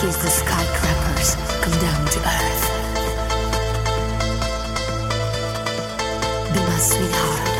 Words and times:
kiss 0.00 0.16
the 0.16 0.30
skyscrapers 0.30 1.34
come 1.60 1.78
down 1.78 2.06
to 2.06 2.18
earth. 2.20 2.64
Be 6.54 6.60
my 6.60 6.78
sweetheart. 6.78 7.59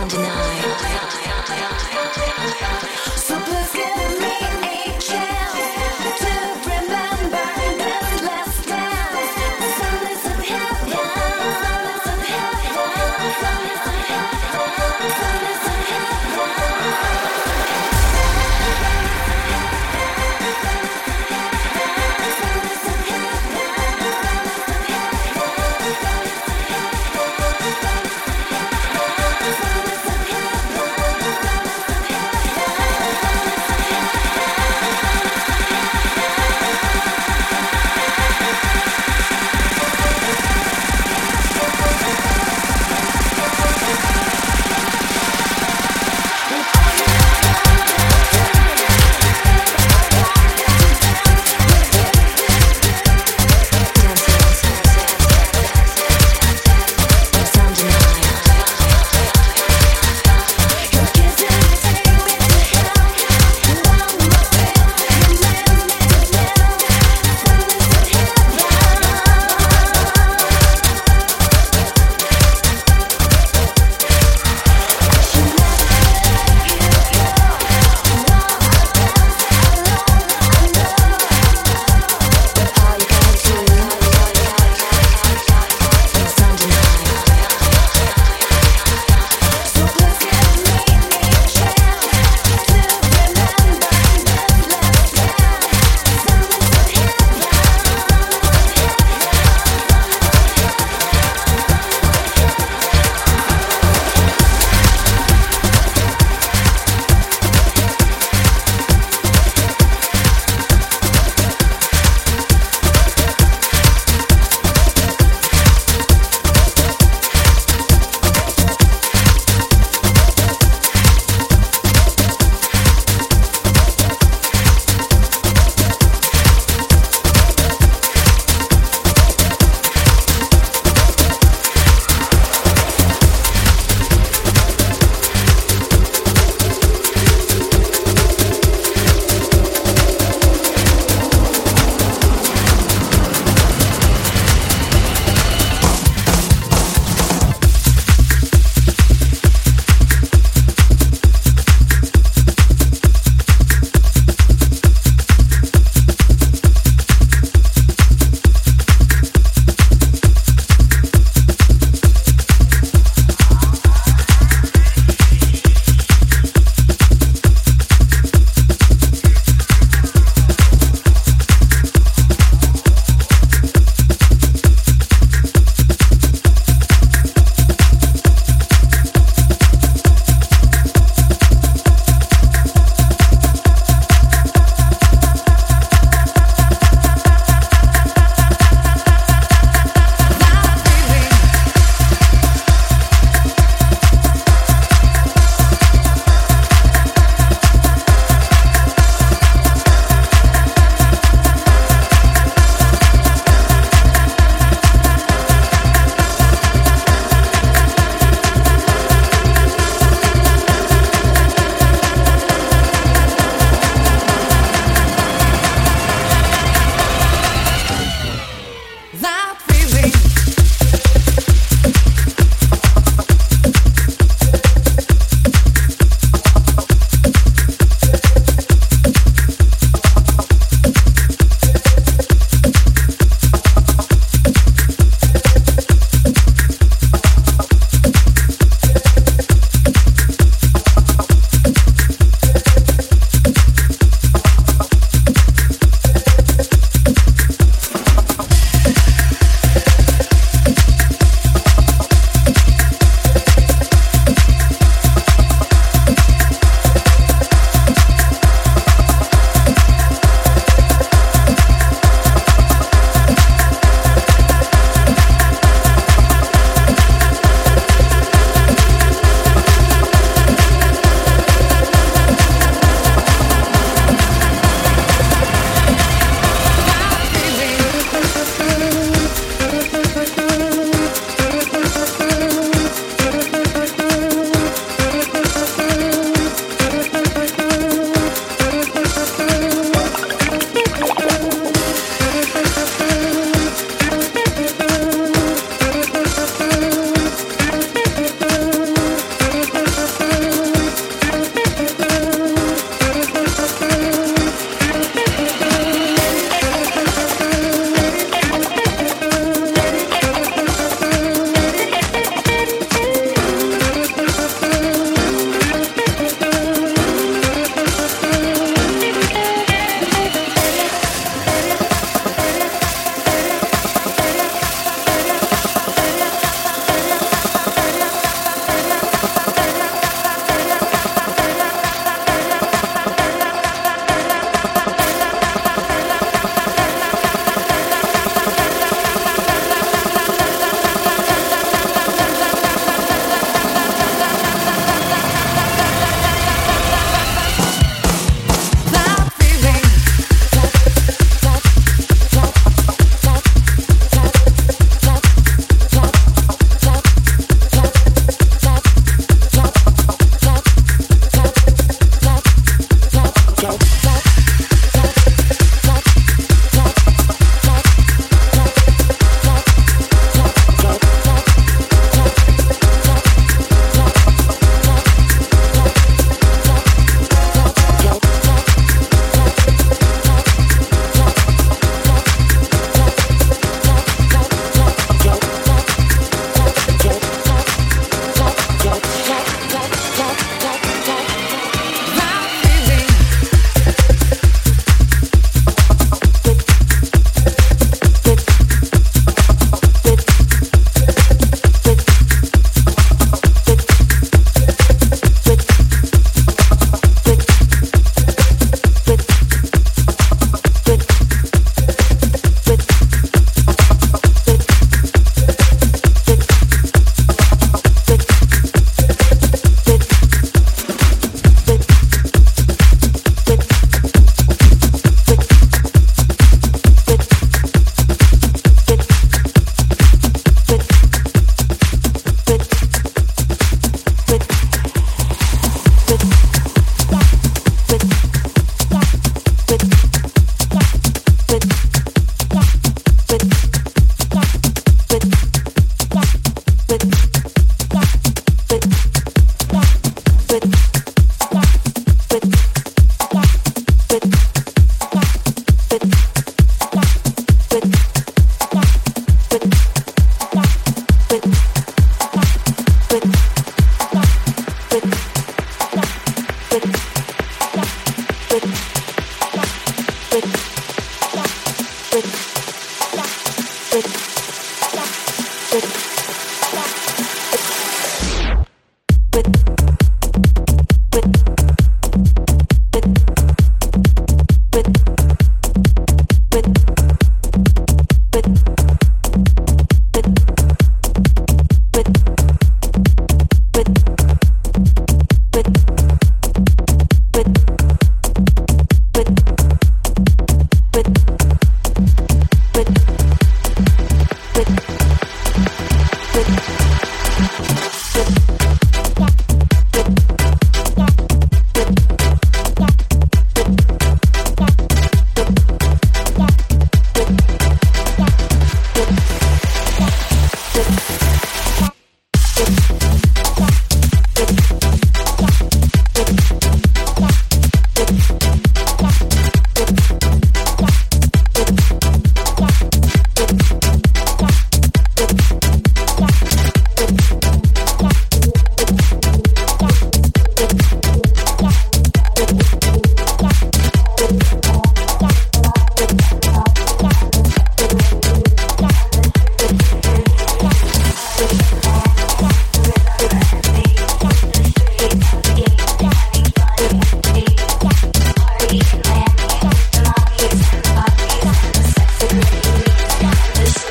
On 0.00 0.08
the 0.08 0.40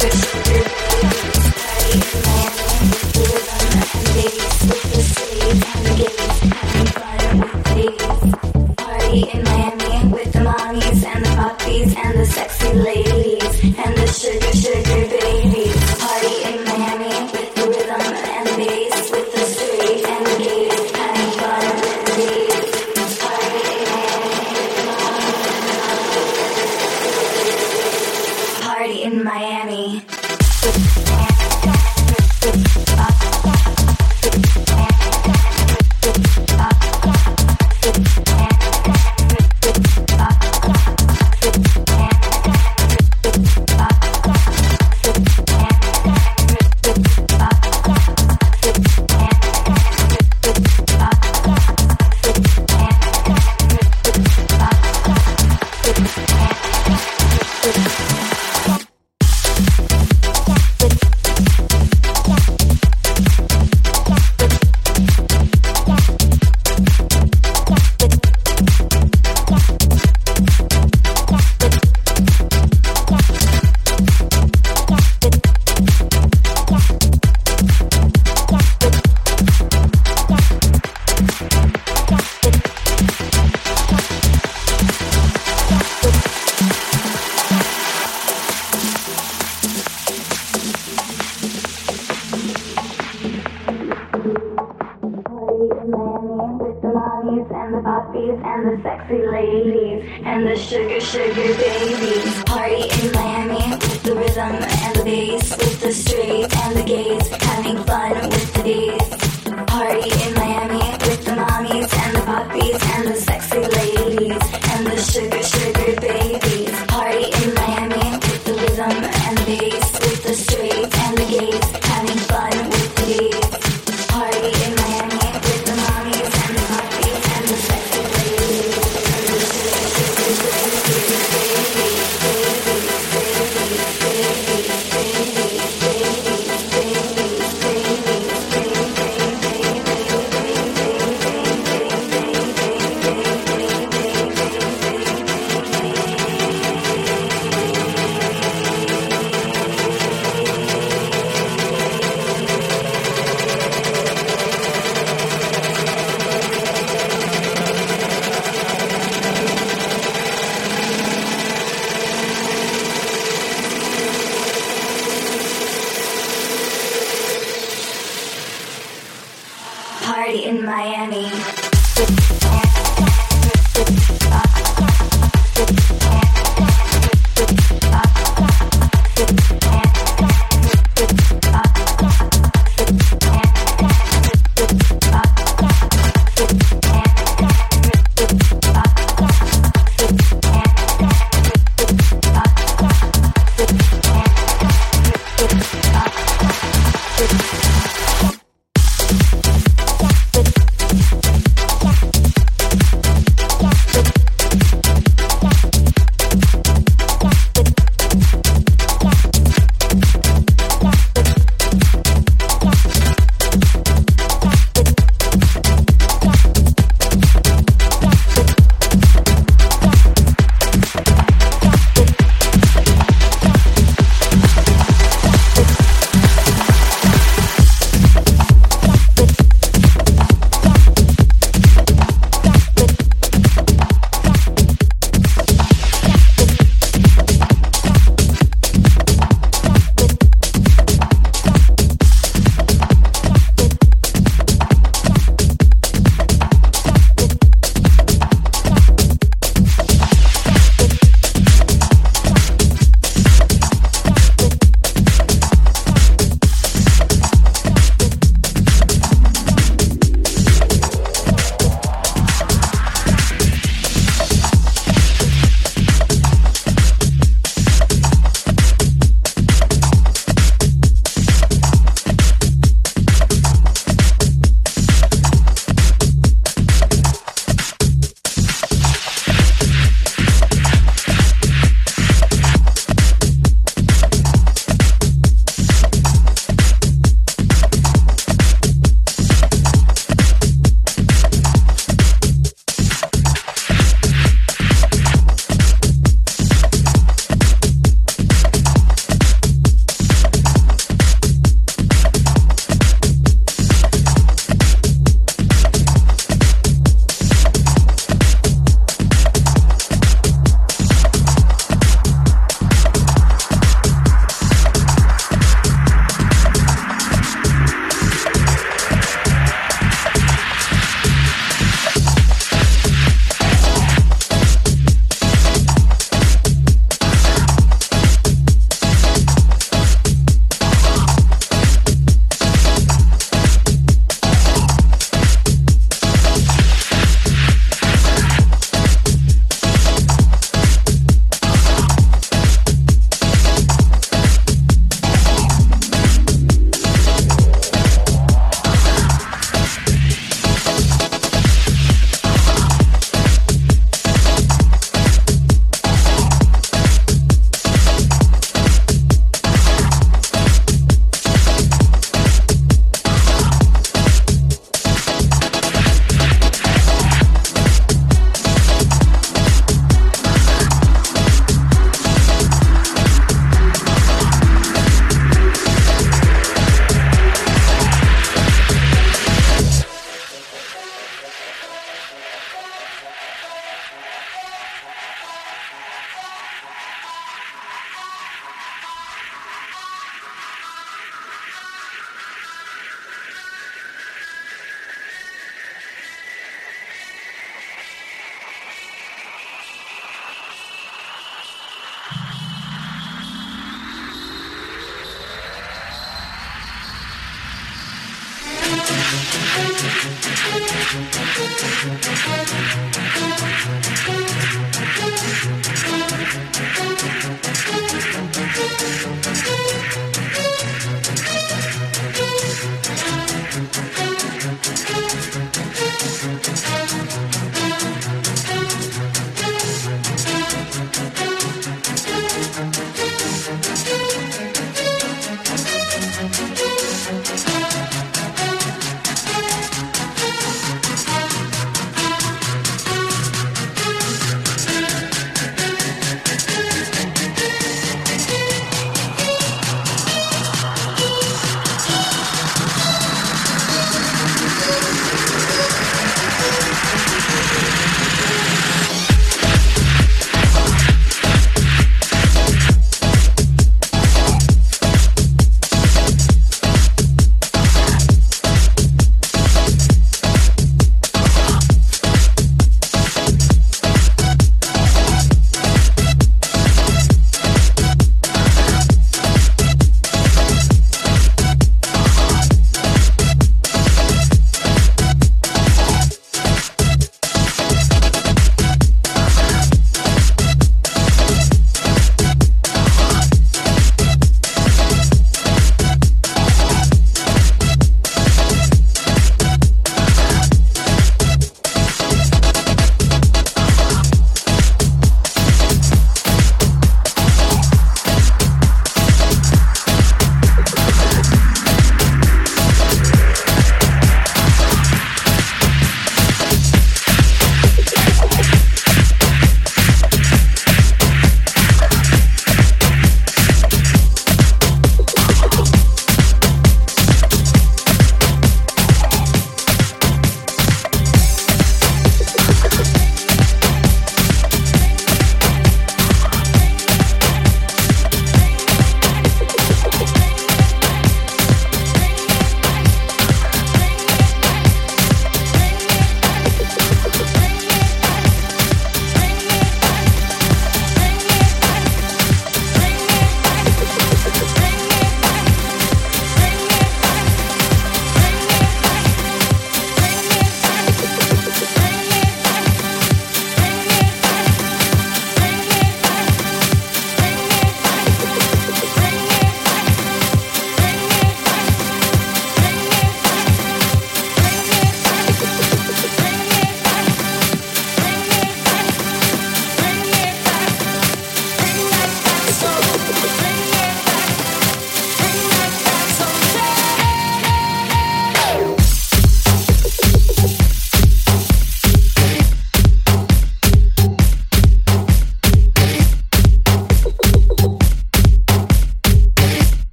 Thank 0.00 0.79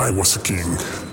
I 0.00 0.10
was 0.10 0.34
a 0.34 0.40
king. 0.40 1.09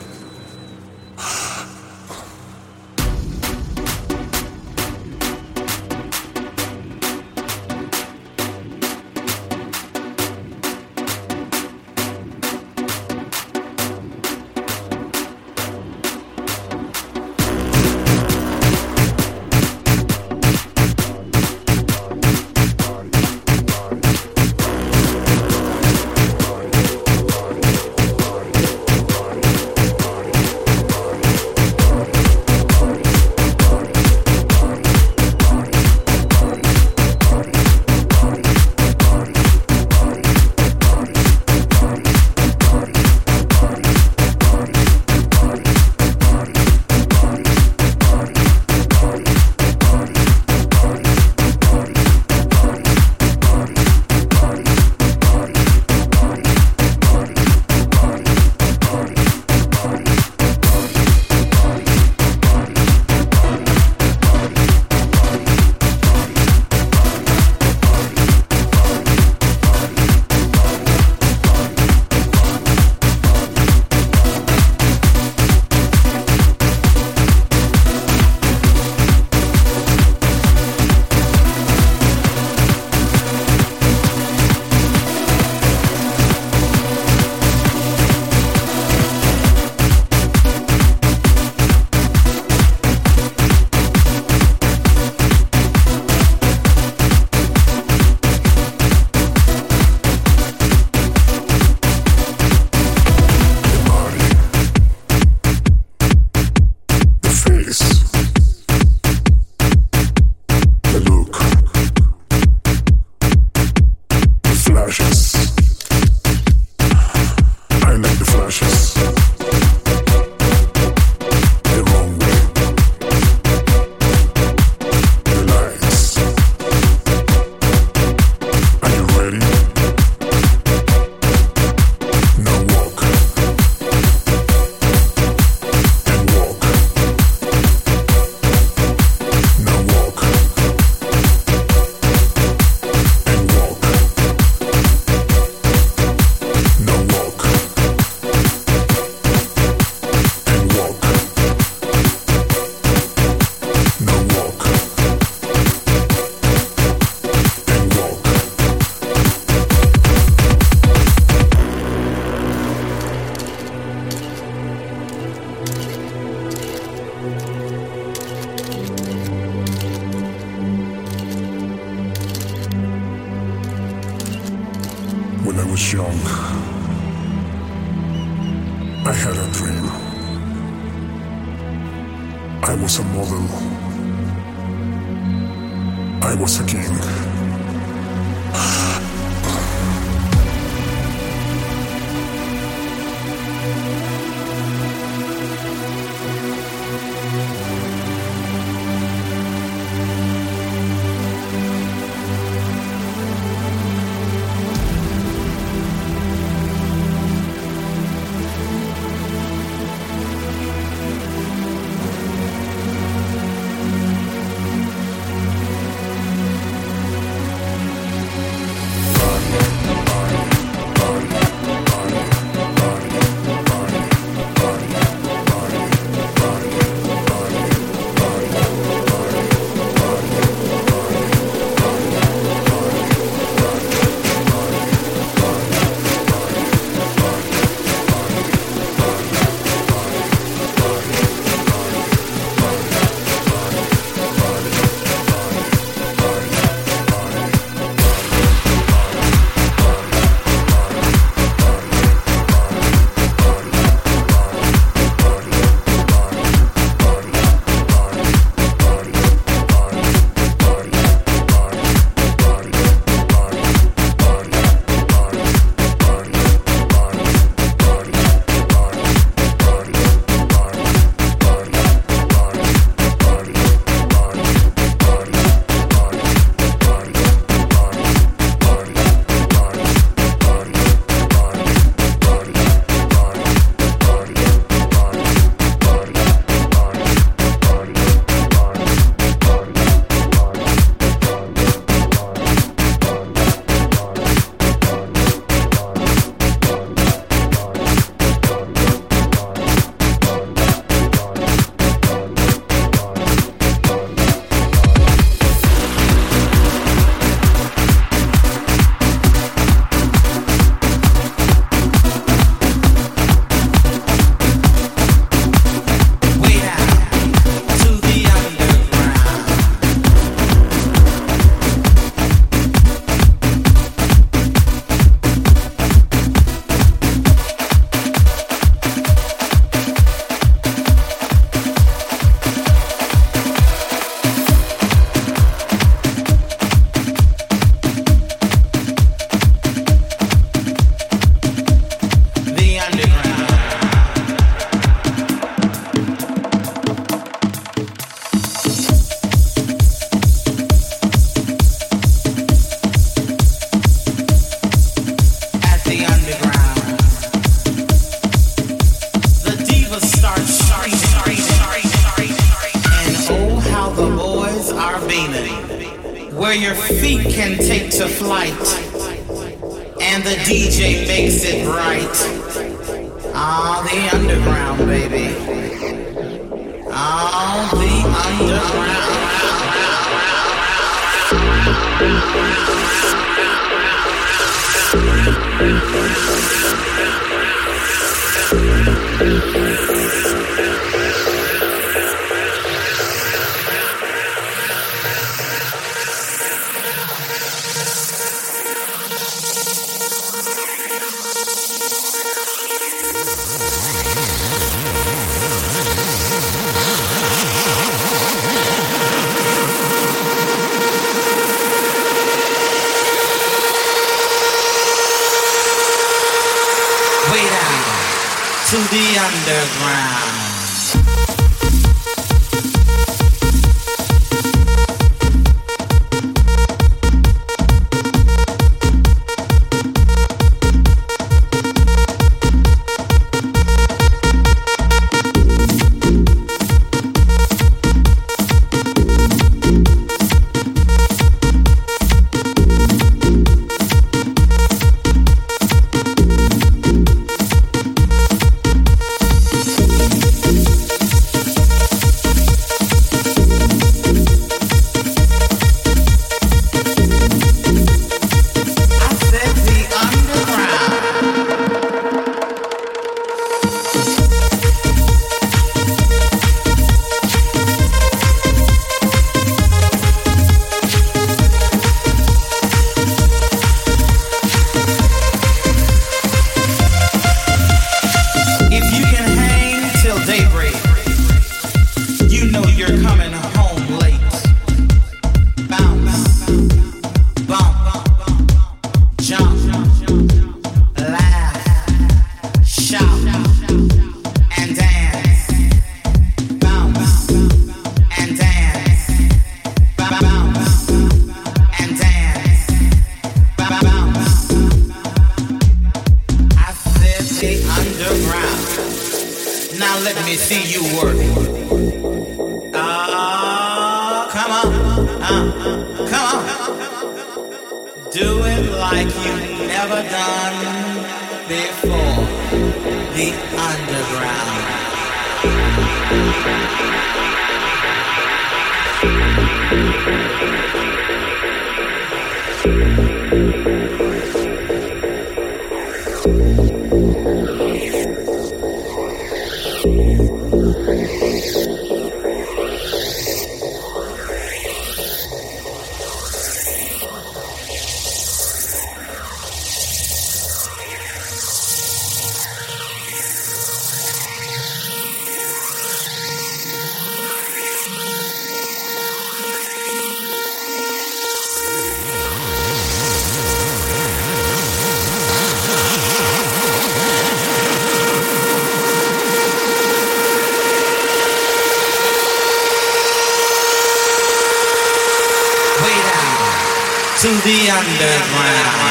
Underground. 577.79 578.86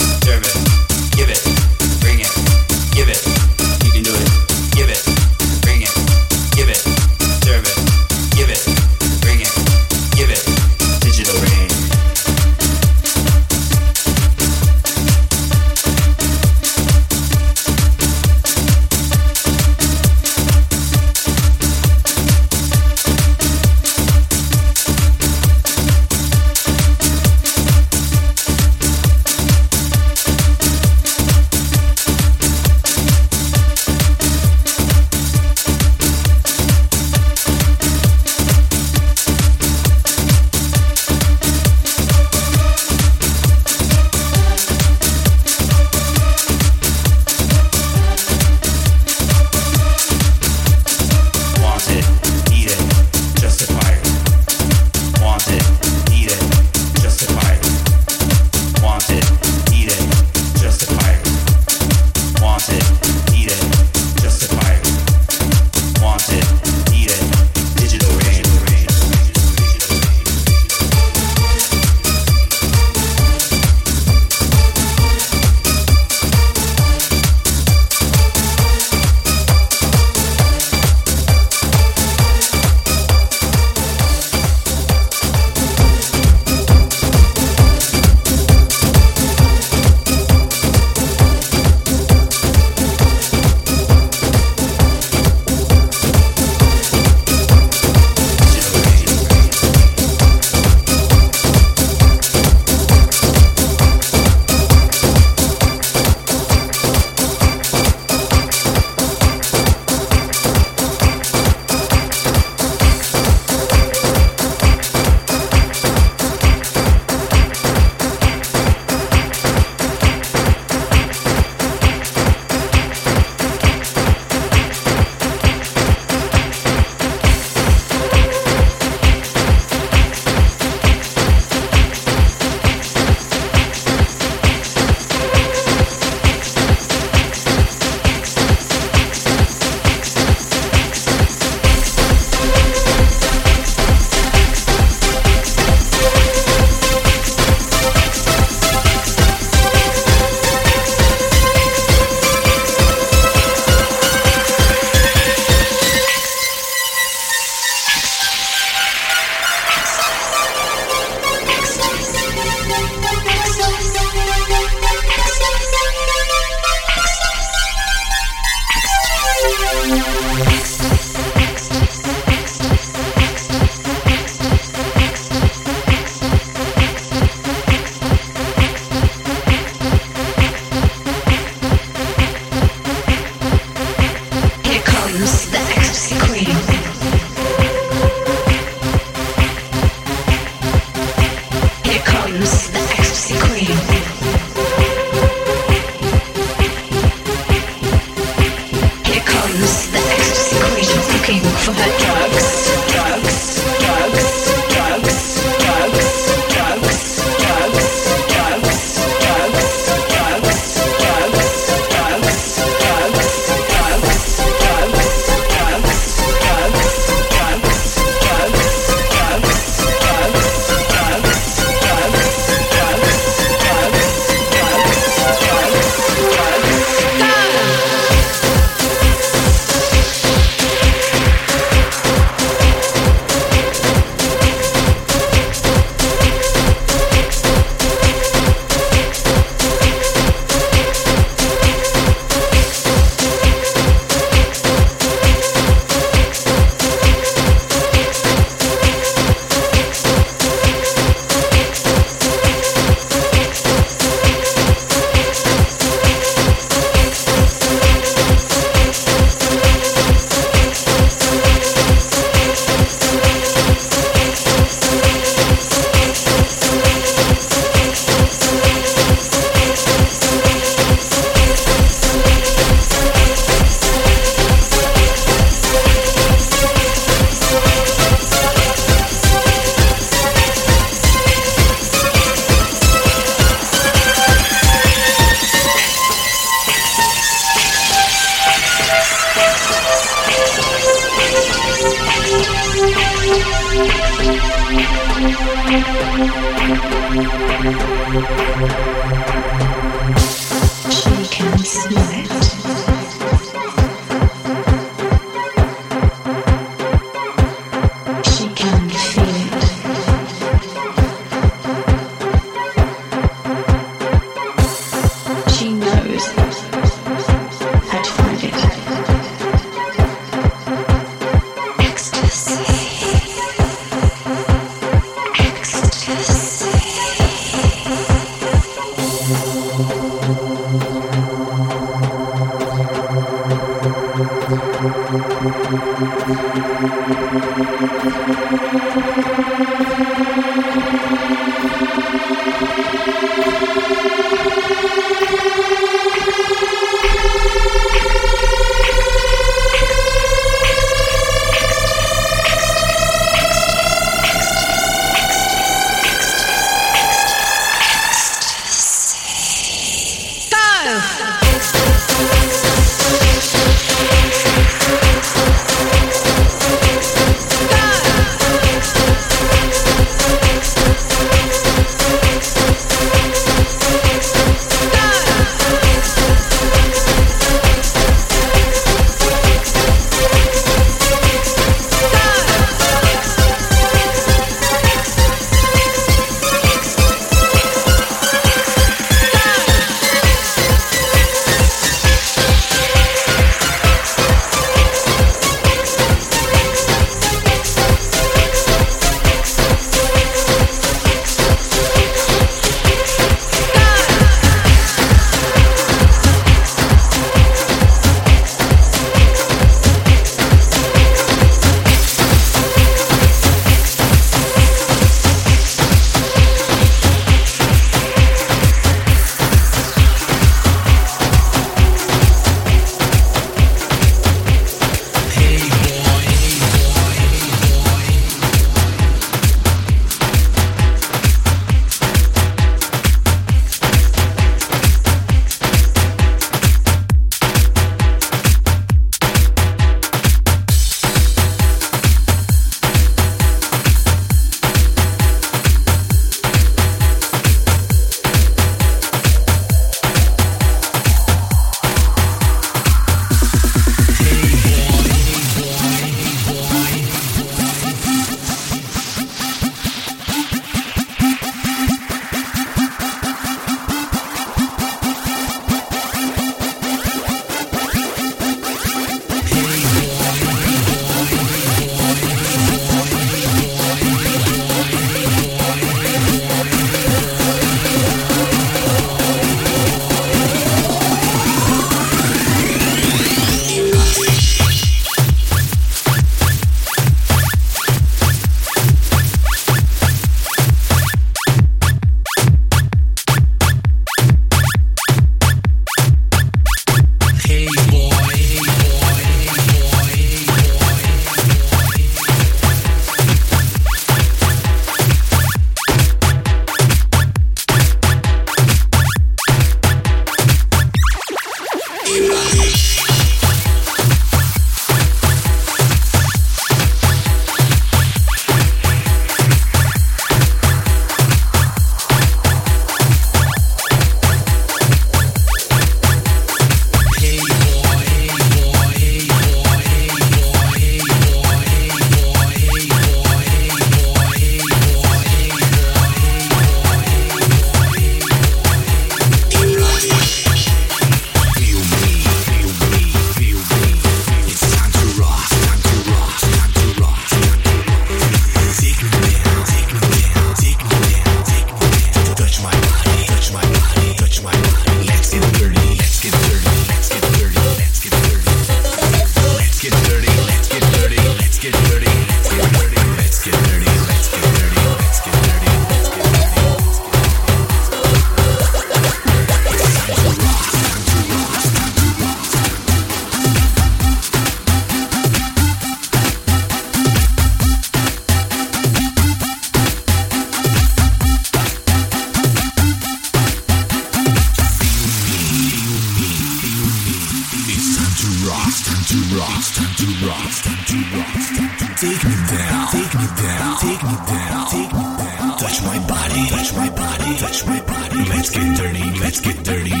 Dirty. 599.71 600.00